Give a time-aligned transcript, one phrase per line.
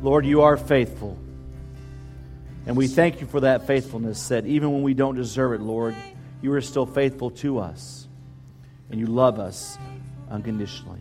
[0.00, 1.18] Lord, you are faithful.
[2.66, 5.96] And we thank you for that faithfulness that even when we don't deserve it, Lord,
[6.40, 8.06] you are still faithful to us.
[8.90, 9.76] And you love us
[10.30, 11.00] unconditionally.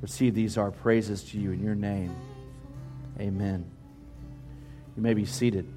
[0.00, 2.14] Receive these our praises to you in your name.
[3.20, 3.70] Amen.
[4.96, 5.72] You may be seated.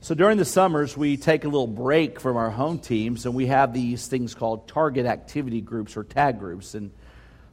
[0.00, 3.46] So during the summers, we take a little break from our home teams and we
[3.46, 6.74] have these things called target activity groups or tag groups.
[6.74, 6.92] And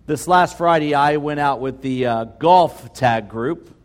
[0.07, 3.75] this last Friday, I went out with the uh, golf tag group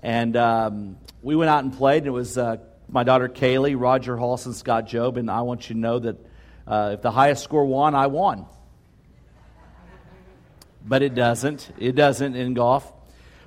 [0.00, 1.98] and um, we went out and played.
[1.98, 5.16] And it was uh, my daughter Kaylee, Roger Halson, Scott Job.
[5.16, 6.16] And I want you to know that
[6.66, 8.46] uh, if the highest score won, I won.
[10.84, 11.72] But it doesn't.
[11.76, 12.92] It doesn't in golf.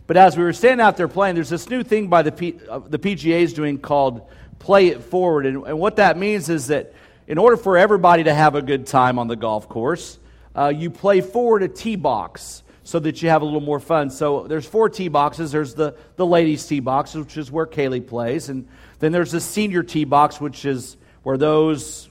[0.05, 2.59] But as we were standing out there playing, there's this new thing by the, P,
[2.69, 5.45] uh, the PGA is doing called Play It Forward.
[5.45, 6.93] And, and, what that means is that
[7.25, 10.19] in order for everybody to have a good time on the golf course,
[10.55, 14.09] uh, you play forward a tee box so that you have a little more fun.
[14.09, 15.51] So there's four tee boxes.
[15.51, 18.49] There's the, the ladies' tee box, which is where Kaylee plays.
[18.49, 18.67] And
[18.99, 22.09] then there's the senior tee box, which is where those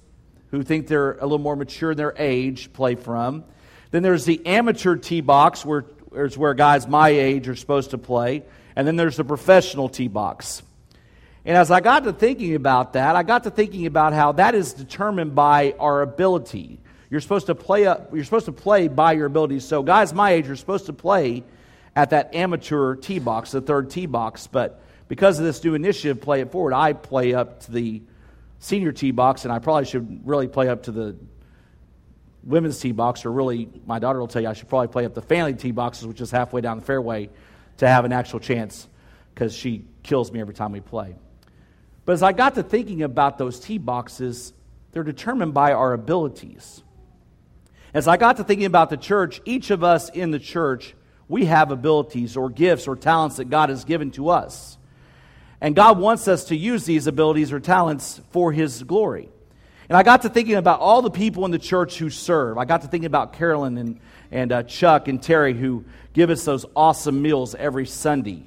[0.50, 3.44] who think they're a little more mature in their age play from.
[3.92, 7.98] Then there's the amateur tee box, where is where guys my age are supposed to
[7.98, 8.42] play.
[8.76, 10.62] And then there's the professional tee box.
[11.44, 14.54] And as I got to thinking about that, I got to thinking about how that
[14.54, 16.80] is determined by our ability.
[17.10, 19.64] You're supposed to play up, you're supposed to play by your abilities.
[19.64, 21.44] So guys my age are supposed to play
[21.96, 26.20] at that amateur tee box, the third tee box, but because of this new initiative,
[26.20, 28.02] play it forward, I play up to the
[28.58, 31.16] senior tee box, and I probably should really play up to the
[32.42, 35.14] women's tee box, or really, my daughter will tell you I should probably play up
[35.14, 37.30] the family tee boxes, which is halfway down the fairway,
[37.78, 38.88] to have an actual chance
[39.34, 41.16] because she kills me every time we play.
[42.04, 44.52] But as I got to thinking about those tee boxes,
[44.92, 46.83] they're determined by our abilities.
[47.94, 50.94] As I got to thinking about the church, each of us in the church,
[51.28, 54.76] we have abilities or gifts or talents that God has given to us.
[55.60, 59.28] And God wants us to use these abilities or talents for His glory.
[59.88, 62.58] And I got to thinking about all the people in the church who serve.
[62.58, 64.00] I got to thinking about Carolyn and,
[64.32, 68.42] and uh, Chuck and Terry who give us those awesome meals every Sunday.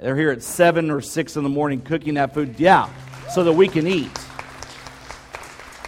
[0.00, 2.88] They're here at 7 or 6 in the morning cooking that food, yeah,
[3.30, 4.18] so that we can eat.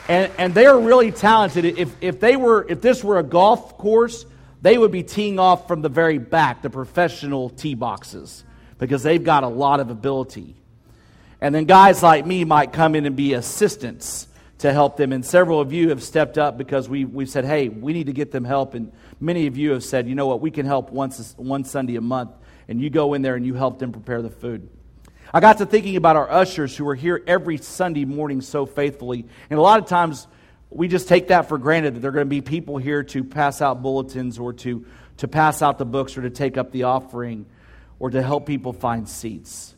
[0.09, 1.65] And, and they are really talented.
[1.65, 4.27] If, if, they were, if this were a golf course,
[4.61, 8.45] they would be teeing off from the very back, the professional tee boxes,
[8.79, 10.57] because they've got a lot of ability.
[11.41, 14.29] And then guys like me might come in and be assistants
[14.59, 15.13] to help them.
[15.13, 18.13] And several of you have stepped up because we, we said, hey, we need to
[18.13, 18.75] get them help.
[18.75, 21.97] And many of you have said, you know what, we can help once one Sunday
[21.97, 22.31] a month.
[22.69, 24.69] And you go in there and you help them prepare the food.
[25.35, 29.27] I got to thinking about our ushers who are here every Sunday morning so faithfully.
[29.51, 30.29] And a lot of times
[30.71, 33.25] we just take that for granted that there are going to be people here to
[33.25, 34.87] pass out bulletins or to,
[35.17, 37.47] to pass out the books or to take up the offering
[37.99, 39.75] or to help people find seats.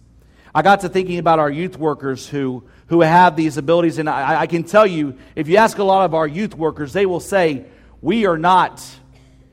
[0.55, 3.99] I got to thinking about our youth workers who who have these abilities.
[3.99, 6.93] And I, I, can tell you, if you ask a lot of our youth workers,
[6.93, 7.65] they will say,
[8.01, 8.85] We are not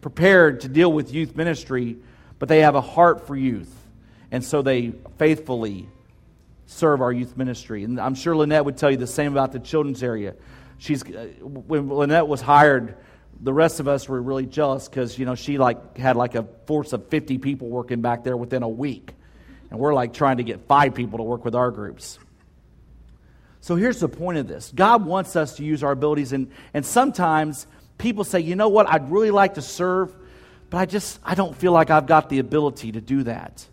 [0.02, 1.98] prepared to deal with youth ministry,
[2.40, 3.83] but they have a heart for youth.
[4.34, 5.88] And so they faithfully
[6.66, 7.86] serve our youth ministry.
[7.86, 10.36] And I'm sure Lynette would tell you the same about the children's area.
[10.78, 12.98] She's, uh, when Lynette was hired,
[13.40, 16.44] the rest of us were really jealous because you know she like had like a
[16.66, 19.14] force of 50 people working back there within a week
[19.70, 22.20] and we're like trying to get five people to work with our groups
[23.64, 26.86] so here's the point of this God wants us to use our abilities, and, and
[26.86, 27.66] sometimes
[27.98, 30.14] people say, you know what, I'd really like to serve,
[30.70, 33.66] but I just I don't feel like I've got the ability to do that.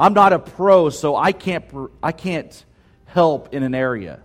[0.00, 1.62] I'm not a pro, so I can't
[2.02, 2.64] I can't
[3.04, 4.20] help in an area.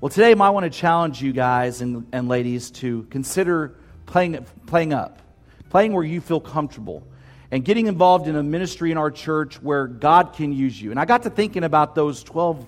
[0.00, 3.74] Well, today I want to challenge you guys and, and ladies to consider
[4.06, 5.20] playing, playing up,
[5.68, 7.04] playing where you feel comfortable,
[7.50, 10.92] and getting involved in a ministry in our church where God can use you.
[10.92, 12.64] And I got to thinking about those 12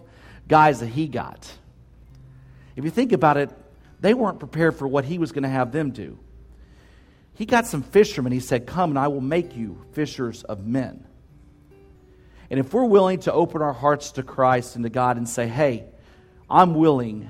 [0.49, 1.49] guys that he got.
[2.75, 3.51] If you think about it,
[4.01, 6.19] they weren't prepared for what he was going to have them do.
[7.35, 8.33] He got some fishermen.
[8.33, 11.07] He said, Come and I will make you fishers of men.
[12.51, 15.49] And if we're willing to open our hearts to Christ and to God and say,
[15.49, 15.85] Hey,
[16.49, 17.29] I'm willing,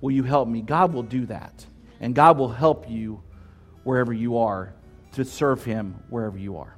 [0.00, 0.62] will you help me?
[0.62, 1.66] God will do that.
[2.00, 3.22] And God will help you
[3.84, 4.72] wherever you are
[5.12, 6.76] to serve Him wherever you are.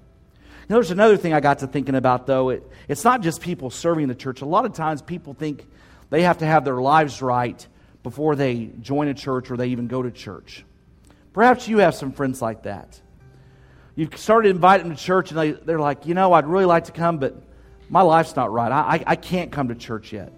[0.69, 2.51] Now, there's another thing I got to thinking about, though.
[2.51, 4.41] It, it's not just people serving the church.
[4.41, 5.67] A lot of times people think
[6.11, 7.67] they have to have their lives right
[8.03, 10.65] before they join a church or they even go to church.
[11.33, 13.01] Perhaps you have some friends like that.
[13.94, 16.85] You've started inviting them to church, and they, they're like, you know, I'd really like
[16.85, 17.37] to come, but
[17.91, 18.73] my life's not right.
[18.73, 20.33] I, I, I can't come to church yet.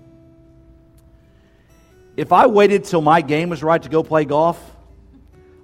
[2.17, 4.59] If I waited till my game was right to go play golf,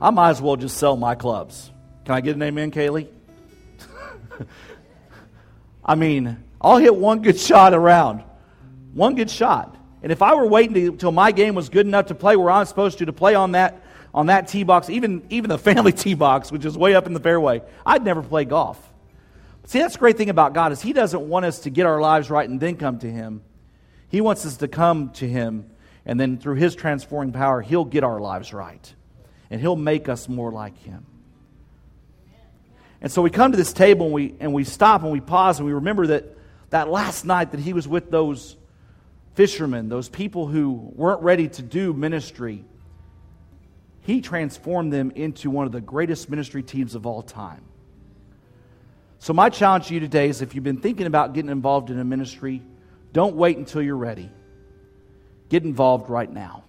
[0.00, 1.70] I might as well just sell my clubs.
[2.04, 3.08] Can I get an amen, Kaylee?
[5.84, 8.22] I mean, I'll hit one good shot around.
[8.94, 9.76] One good shot.
[10.02, 12.66] And if I were waiting until my game was good enough to play where I'm
[12.66, 16.14] supposed to, to play on that, on that tee box, even, even the family tee
[16.14, 18.90] box, which is way up in the fairway, I'd never play golf.
[19.66, 22.00] See, that's the great thing about God is He doesn't want us to get our
[22.00, 23.42] lives right and then come to Him.
[24.08, 25.70] He wants us to come to Him,
[26.04, 28.94] and then through His transforming power, He'll get our lives right.
[29.50, 31.06] And He'll make us more like Him.
[33.00, 35.58] And so we come to this table and we, and we stop and we pause
[35.58, 36.36] and we remember that
[36.70, 38.56] that last night that He was with those
[39.34, 42.64] fishermen, those people who weren't ready to do ministry,
[44.10, 47.62] He transformed them into one of the greatest ministry teams of all time.
[49.20, 51.98] So, my challenge to you today is if you've been thinking about getting involved in
[52.00, 52.60] a ministry,
[53.12, 54.28] don't wait until you're ready.
[55.48, 56.64] Get involved right now.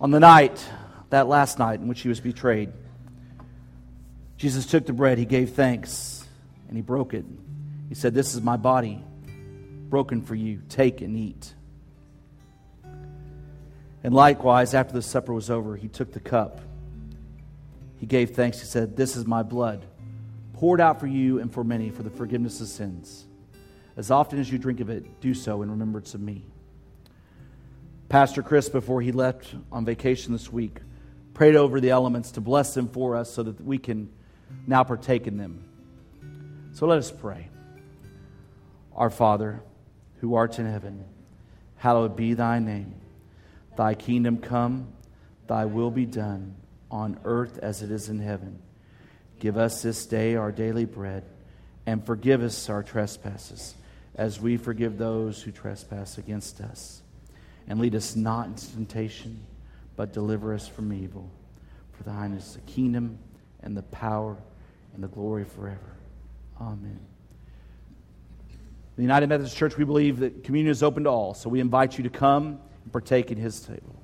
[0.00, 0.66] On the night,
[1.10, 2.72] that last night in which he was betrayed,
[4.38, 6.26] Jesus took the bread, he gave thanks,
[6.66, 7.26] and he broke it.
[7.90, 9.04] He said, This is my body
[9.90, 10.62] broken for you.
[10.70, 11.52] Take and eat.
[14.02, 16.60] And likewise, after the supper was over, he took the cup.
[17.98, 18.60] He gave thanks.
[18.60, 19.84] He said, This is my blood,
[20.54, 23.26] poured out for you and for many for the forgiveness of sins.
[23.96, 26.44] As often as you drink of it, do so in remembrance of me.
[28.08, 30.78] Pastor Chris, before he left on vacation this week,
[31.34, 34.08] prayed over the elements to bless them for us so that we can
[34.66, 35.64] now partake in them.
[36.72, 37.48] So let us pray.
[38.94, 39.62] Our Father,
[40.20, 41.04] who art in heaven,
[41.76, 42.94] hallowed be thy name.
[43.78, 44.88] Thy kingdom come,
[45.46, 46.56] thy will be done,
[46.90, 48.58] on earth as it is in heaven.
[49.38, 51.22] Give us this day our daily bread,
[51.86, 53.76] and forgive us our trespasses,
[54.16, 57.02] as we forgive those who trespass against us.
[57.68, 59.46] And lead us not into temptation,
[59.94, 61.30] but deliver us from evil.
[61.92, 63.20] For thine is the kingdom,
[63.62, 64.36] and the power,
[64.92, 65.94] and the glory forever.
[66.60, 66.98] Amen
[68.96, 71.32] the United Methodist Church, we believe that communion is open to all.
[71.32, 73.97] So we invite you to come partake in his table.